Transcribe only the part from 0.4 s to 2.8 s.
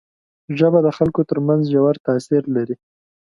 ژبه د خلکو تر منځ ژور تاثیر لري